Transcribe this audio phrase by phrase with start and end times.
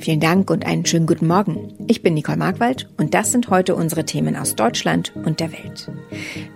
[0.00, 1.74] Vielen Dank und einen schönen guten Morgen.
[1.88, 5.90] Ich bin Nicole Markwald und das sind heute unsere Themen aus Deutschland und der Welt.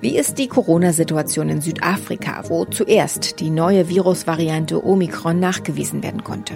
[0.00, 6.54] Wie ist die Corona-Situation in Südafrika, wo zuerst die neue Virusvariante Omikron nachgewiesen werden konnte?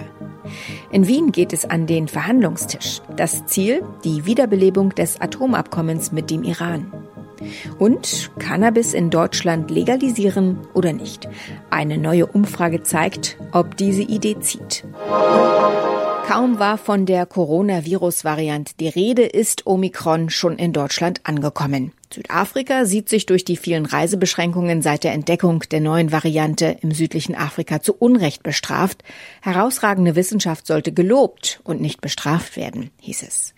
[0.91, 3.01] In Wien geht es an den Verhandlungstisch.
[3.15, 6.91] Das Ziel, die Wiederbelebung des Atomabkommens mit dem Iran.
[7.77, 11.27] Und Cannabis in Deutschland legalisieren oder nicht?
[11.69, 14.85] Eine neue Umfrage zeigt, ob diese Idee zieht.
[16.27, 21.93] Kaum war von der Coronavirus-Variante die Rede, ist Omikron schon in Deutschland angekommen.
[22.13, 27.33] Südafrika sieht sich durch die vielen Reisebeschränkungen seit der Entdeckung der neuen Variante im südlichen
[27.33, 29.05] Afrika zu Unrecht bestraft.
[29.41, 33.53] Herausragende Wissenschaft sollte gelobt und nicht bestraft werden, hieß es.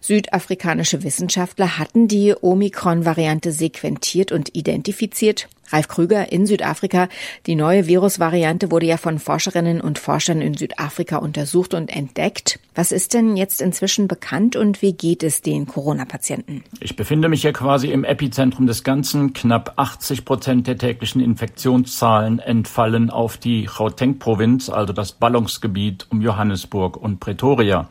[0.00, 5.48] Südafrikanische Wissenschaftler hatten die Omikron-Variante sequentiert und identifiziert.
[5.70, 7.08] Ralf Krüger in Südafrika.
[7.46, 12.58] Die neue Virusvariante wurde ja von Forscherinnen und Forschern in Südafrika untersucht und entdeckt.
[12.74, 16.64] Was ist denn jetzt inzwischen bekannt und wie geht es den Corona-Patienten?
[16.80, 19.32] Ich befinde mich hier quasi im Epizentrum des Ganzen.
[19.32, 26.96] Knapp 80 Prozent der täglichen Infektionszahlen entfallen auf die Gauteng-Provinz, also das Ballungsgebiet um Johannesburg
[26.96, 27.88] und Pretoria.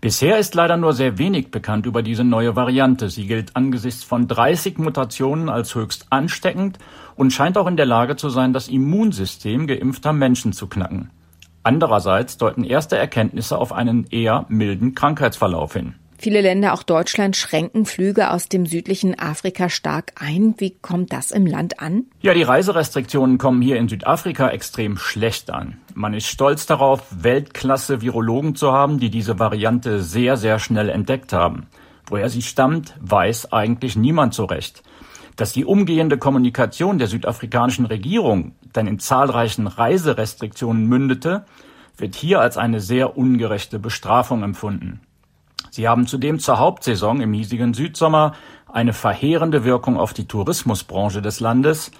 [0.00, 3.08] Bisher ist leider nur sehr wenig bekannt über diese neue Variante.
[3.08, 6.78] Sie gilt angesichts von 30 Mutationen als höchst ansteckend
[7.14, 11.10] und scheint auch in der Lage zu sein, das Immunsystem geimpfter Menschen zu knacken.
[11.62, 15.94] Andererseits deuten erste Erkenntnisse auf einen eher milden Krankheitsverlauf hin.
[16.18, 20.54] Viele Länder, auch Deutschland, schränken Flüge aus dem südlichen Afrika stark ein.
[20.58, 22.06] Wie kommt das im Land an?
[22.20, 25.76] Ja, die Reiserestriktionen kommen hier in Südafrika extrem schlecht an.
[25.94, 31.66] Man ist stolz darauf, Weltklasse-Virologen zu haben, die diese Variante sehr, sehr schnell entdeckt haben.
[32.06, 34.82] Woher sie stammt, weiß eigentlich niemand so recht.
[35.36, 41.44] Dass die umgehende Kommunikation der südafrikanischen Regierung dann in zahlreichen Reiserestriktionen mündete,
[41.98, 45.00] wird hier als eine sehr ungerechte Bestrafung empfunden.
[45.76, 48.32] Sie haben zudem zur Hauptsaison im hiesigen Südsommer
[48.66, 51.90] eine verheerende Wirkung auf die Tourismusbranche des Landes,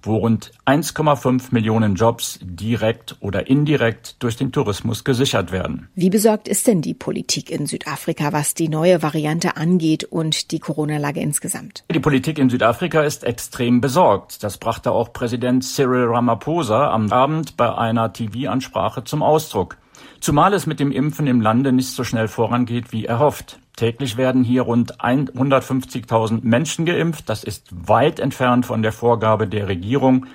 [0.00, 5.90] wo rund 1,5 Millionen Jobs direkt oder indirekt durch den Tourismus gesichert werden.
[5.94, 10.58] Wie besorgt ist denn die Politik in Südafrika, was die neue Variante angeht und die
[10.58, 11.84] Corona-Lage insgesamt?
[11.92, 14.44] Die Politik in Südafrika ist extrem besorgt.
[14.44, 19.76] Das brachte auch Präsident Cyril Ramaphosa am Abend bei einer TV-Ansprache zum Ausdruck.
[20.20, 23.58] Zumal es mit dem Impfen im Lande nicht so schnell vorangeht wie erhofft.
[23.76, 27.28] Täglich werden hier rund 150.000 Menschen geimpft.
[27.28, 30.26] Das ist weit entfernt von der Vorgabe der Regierung,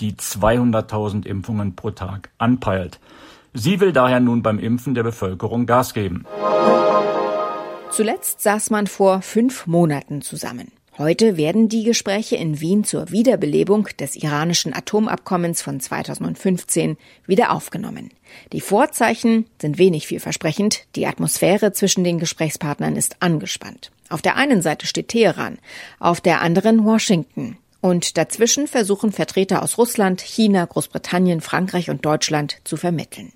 [0.00, 2.98] die 200.000 Impfungen pro Tag anpeilt.
[3.52, 6.24] Sie will daher nun beim Impfen der Bevölkerung Gas geben.
[7.90, 10.72] Zuletzt saß man vor fünf Monaten zusammen.
[11.00, 18.10] Heute werden die Gespräche in Wien zur Wiederbelebung des iranischen Atomabkommens von 2015 wieder aufgenommen.
[18.52, 20.84] Die Vorzeichen sind wenig vielversprechend.
[20.96, 23.90] Die Atmosphäre zwischen den Gesprächspartnern ist angespannt.
[24.10, 25.56] Auf der einen Seite steht Teheran,
[26.00, 27.56] auf der anderen Washington.
[27.80, 33.32] Und dazwischen versuchen Vertreter aus Russland, China, Großbritannien, Frankreich und Deutschland zu vermitteln.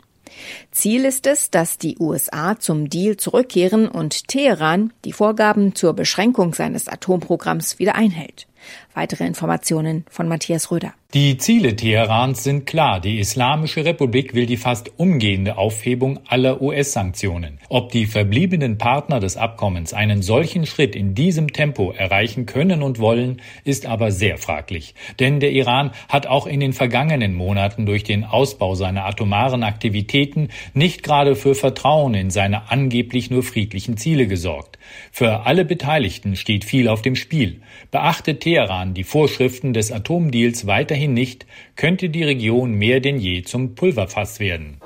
[0.71, 6.55] Ziel ist es, dass die USA zum Deal zurückkehren und Teheran die Vorgaben zur Beschränkung
[6.55, 8.47] seines Atomprogramms wieder einhält.
[8.95, 10.95] Weitere Informationen von Matthias Röder.
[11.15, 12.99] Die Ziele Teherans sind klar.
[12.99, 17.61] Die Islamische Republik will die fast umgehende Aufhebung aller US-Sanktionen.
[17.69, 22.99] Ob die verbliebenen Partner des Abkommens einen solchen Schritt in diesem Tempo erreichen können und
[22.99, 24.97] wollen, ist aber sehr fraglich.
[25.21, 30.49] Denn der Iran hat auch in den vergangenen Monaten durch den Ausbau seiner atomaren Aktivitäten
[30.73, 34.81] nicht gerade für Vertrauen in seine angeblich nur friedlichen Ziele gesorgt.
[35.13, 37.61] Für alle Beteiligten steht viel auf dem Spiel.
[37.93, 43.75] Beachtet Teheran die Vorschriften des Atomdeals weiterhin nicht, könnte die Region mehr denn je zum
[43.75, 44.81] Pulverfass werden.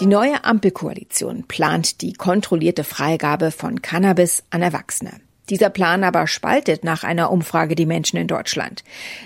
[0.00, 5.10] Die neue Ampelkoalition plant die kontrollierte Freigabe von Cannabis an Erwachsene.
[5.50, 8.82] Dieser Plan aber spaltet nach einer Umfrage die Menschen in Deutschland.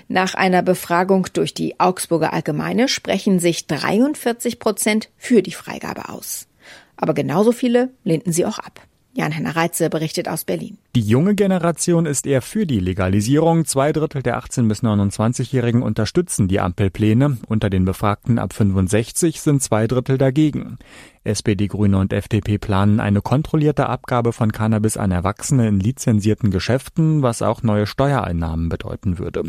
[0.08, 6.48] Nach einer Befragung durch die Augsburger Allgemeine sprechen sich 43 Prozent für die Freigabe aus.
[6.96, 8.80] Aber genauso viele lehnten sie auch ab.
[9.12, 10.78] Jan-Henner Reitze berichtet aus Berlin.
[10.96, 13.64] Die junge Generation ist eher für die Legalisierung.
[13.64, 17.38] Zwei Drittel der 18- bis 29-Jährigen unterstützen die Ampelpläne.
[17.48, 20.78] Unter den Befragten ab 65 sind zwei Drittel dagegen.
[21.24, 27.22] SPD, Grüne und FDP planen eine kontrollierte Abgabe von Cannabis an Erwachsene in lizenzierten Geschäften,
[27.22, 29.42] was auch neue Steuereinnahmen bedeuten würde.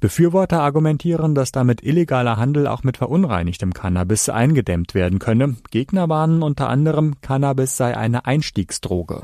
[0.00, 5.56] Befürworter argumentieren, dass damit illegaler Handel auch mit verunreinigtem Cannabis eingedämmt werden könne.
[5.70, 9.22] Gegner warnen unter anderem, Cannabis sei eine Einstiegsdroge.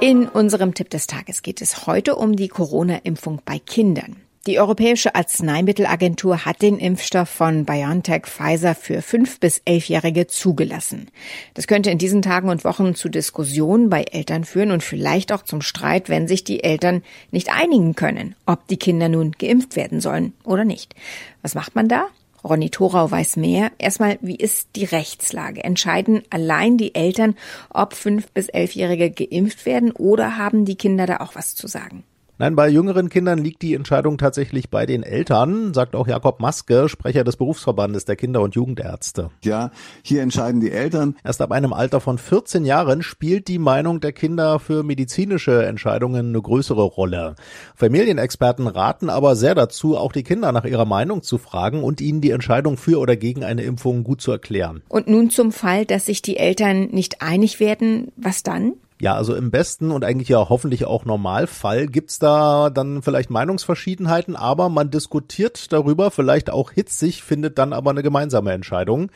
[0.00, 4.16] In unserem Tipp des Tages geht es heute um die Corona-Impfung bei Kindern.
[4.46, 11.08] Die Europäische Arzneimittelagentur hat den Impfstoff von BioNTech Pfizer für fünf bis elfjährige zugelassen.
[11.52, 15.42] Das könnte in diesen Tagen und Wochen zu Diskussionen bei Eltern führen und vielleicht auch
[15.42, 20.00] zum Streit, wenn sich die Eltern nicht einigen können, ob die Kinder nun geimpft werden
[20.00, 20.94] sollen oder nicht.
[21.42, 22.06] Was macht man da?
[22.44, 23.70] Ronny Thorau weiß mehr.
[23.78, 25.62] Erstmal, wie ist die Rechtslage?
[25.64, 27.36] Entscheiden allein die Eltern,
[27.70, 32.04] ob fünf bis elfjährige geimpft werden oder haben die Kinder da auch was zu sagen?
[32.40, 36.88] Nein, bei jüngeren Kindern liegt die Entscheidung tatsächlich bei den Eltern, sagt auch Jakob Maske,
[36.88, 39.28] Sprecher des Berufsverbandes der Kinder- und Jugendärzte.
[39.44, 39.72] Ja,
[40.02, 41.16] hier entscheiden die Eltern.
[41.22, 46.30] Erst ab einem Alter von 14 Jahren spielt die Meinung der Kinder für medizinische Entscheidungen
[46.30, 47.34] eine größere Rolle.
[47.74, 52.22] Familienexperten raten aber sehr dazu, auch die Kinder nach ihrer Meinung zu fragen und ihnen
[52.22, 54.82] die Entscheidung für oder gegen eine Impfung gut zu erklären.
[54.88, 58.76] Und nun zum Fall, dass sich die Eltern nicht einig werden, was dann?
[59.00, 64.36] Ja, also im besten und eigentlich ja hoffentlich auch Normalfall gibt's da dann vielleicht Meinungsverschiedenheiten,
[64.36, 69.10] aber man diskutiert darüber, vielleicht auch hitzig, findet dann aber eine gemeinsame Entscheidung.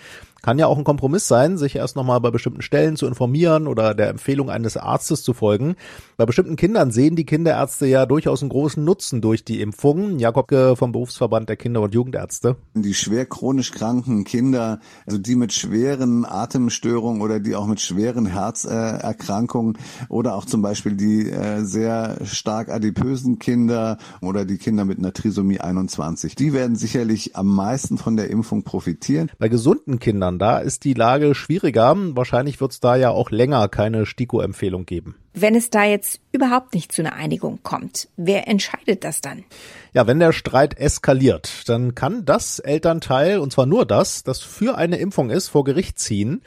[0.44, 3.94] Kann ja auch ein Kompromiss sein, sich erst nochmal bei bestimmten Stellen zu informieren oder
[3.94, 5.74] der Empfehlung eines Arztes zu folgen.
[6.18, 10.18] Bei bestimmten Kindern sehen die Kinderärzte ja durchaus einen großen Nutzen durch die Impfungen.
[10.18, 12.56] Jakob vom Berufsverband der Kinder- und Jugendärzte.
[12.74, 18.26] Die schwer chronisch kranken Kinder, also die mit schweren Atemstörungen oder die auch mit schweren
[18.26, 19.78] Herzerkrankungen
[20.10, 25.14] oder auch zum Beispiel die äh, sehr stark adipösen Kinder oder die Kinder mit einer
[25.14, 29.30] Trisomie 21, die werden sicherlich am meisten von der Impfung profitieren.
[29.38, 30.38] Bei gesunden Kindern Ländern.
[30.38, 31.94] Da ist die Lage schwieriger.
[31.96, 35.16] Wahrscheinlich wird es da ja auch länger keine STIKO-Empfehlung geben.
[35.32, 39.44] Wenn es da jetzt überhaupt nicht zu einer Einigung kommt, wer entscheidet das dann?
[39.92, 44.76] Ja, wenn der Streit eskaliert, dann kann das Elternteil, und zwar nur das, das für
[44.76, 46.42] eine Impfung ist, vor Gericht ziehen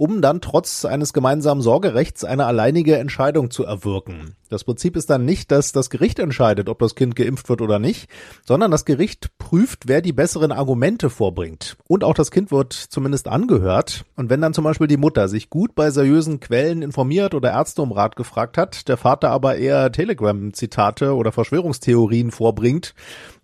[0.00, 4.34] um dann trotz eines gemeinsamen Sorgerechts eine alleinige Entscheidung zu erwirken.
[4.48, 7.78] Das Prinzip ist dann nicht, dass das Gericht entscheidet, ob das Kind geimpft wird oder
[7.78, 8.08] nicht,
[8.46, 11.76] sondern das Gericht prüft, wer die besseren Argumente vorbringt.
[11.86, 14.06] Und auch das Kind wird zumindest angehört.
[14.16, 17.82] Und wenn dann zum Beispiel die Mutter sich gut bei seriösen Quellen informiert oder Ärzte
[17.82, 22.94] um Rat gefragt hat, der Vater aber eher Telegram-Zitate oder Verschwörungstheorien vorbringt,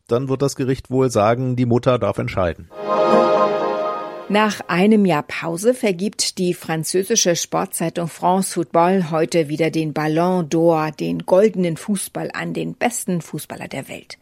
[0.08, 2.70] dann wird das Gericht wohl sagen, die Mutter darf entscheiden.
[4.28, 10.90] Nach einem Jahr Pause vergibt die französische Sportzeitung France Football heute wieder den Ballon d'Or,
[10.90, 14.18] den goldenen Fußball an den besten Fußballer der Welt.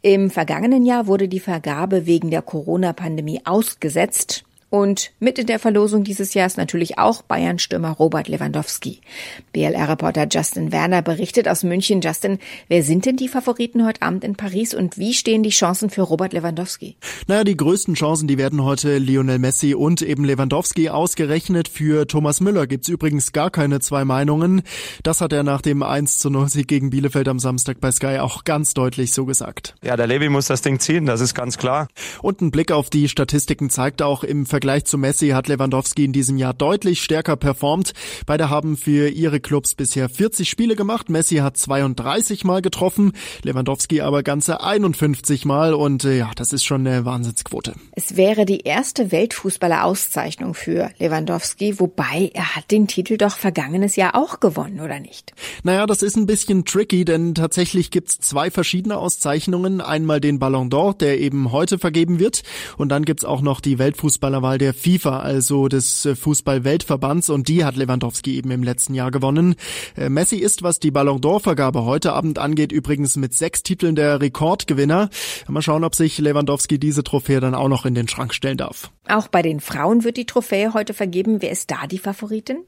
[0.00, 6.02] Im vergangenen Jahr wurde die Vergabe wegen der Corona-Pandemie ausgesetzt Und mit in der Verlosung
[6.02, 9.02] dieses Jahr ist natürlich auch Bayern-Stürmer Robert Lewandowski.
[9.52, 12.00] BLR-Reporter Justin Werner berichtet aus München.
[12.00, 12.38] Justin,
[12.68, 16.00] wer sind denn die Favoriten heute Abend in Paris und wie stehen die Chancen für
[16.00, 16.96] Robert Lewandowski?
[17.26, 21.68] Naja, die größten Chancen, die werden heute Lionel Messi und eben Lewandowski ausgerechnet.
[21.68, 24.62] Für Thomas Müller gibt's übrigens gar keine zwei Meinungen.
[25.02, 28.20] Das hat er nach dem 1 zu 0 Sieg gegen Bielefeld am Samstag bei Sky
[28.20, 29.74] auch ganz deutlich so gesagt.
[29.84, 31.88] Ja, der Levi muss das Ding ziehen, das ist ganz klar.
[32.22, 36.04] Und ein Blick auf die Statistiken zeigt auch im Vergleich Vergleich zu Messi hat Lewandowski
[36.04, 37.94] in diesem Jahr deutlich stärker performt.
[38.26, 41.10] Beide haben für ihre Clubs bisher 40 Spiele gemacht.
[41.10, 43.10] Messi hat 32 Mal getroffen,
[43.42, 47.74] Lewandowski aber ganze 51 Mal und äh, ja, das ist schon eine Wahnsinnsquote.
[47.96, 54.14] Es wäre die erste Weltfußballer-Auszeichnung für Lewandowski, wobei er hat den Titel doch vergangenes Jahr
[54.14, 55.32] auch gewonnen, oder nicht?
[55.64, 59.80] Naja, das ist ein bisschen tricky, denn tatsächlich gibt's zwei verschiedene Auszeichnungen.
[59.80, 62.44] Einmal den Ballon d'Or, der eben heute vergeben wird
[62.78, 67.48] und dann gibt's auch noch die Weltfußballerwahl Fußballwahl der FIFA, also des äh, Fußballweltverbands und
[67.48, 69.54] die hat Lewandowski eben im letzten Jahr gewonnen.
[69.96, 74.20] Äh, Messi ist, was die Ballon d'Or-Vergabe heute Abend angeht, übrigens mit sechs Titeln der
[74.20, 75.10] Rekordgewinner.
[75.48, 78.90] Mal schauen, ob sich Lewandowski diese Trophäe dann auch noch in den Schrank stellen darf.
[79.08, 81.40] Auch bei den Frauen wird die Trophäe heute vergeben.
[81.40, 82.58] Wer ist da die Favoritin?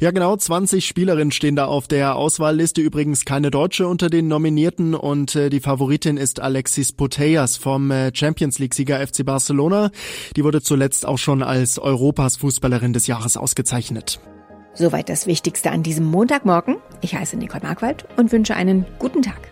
[0.00, 2.80] Ja, genau, 20 Spielerinnen stehen da auf der Auswahlliste.
[2.80, 8.10] Übrigens keine Deutsche unter den Nominierten und äh, die Favoritin ist Alexis Putellas vom äh,
[8.14, 9.90] Champions League-Sieger FC Barcelona.
[10.36, 14.20] Die wurde zuletzt auch schon als Europas Fußballerin des Jahres ausgezeichnet.
[14.74, 16.76] Soweit das Wichtigste an diesem Montagmorgen.
[17.00, 19.50] Ich heiße Nicole Markwald und wünsche einen guten Tag.